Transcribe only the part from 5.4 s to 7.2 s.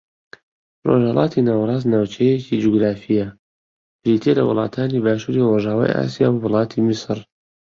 ڕۆژاوای ئاسیا و وڵاتی میسر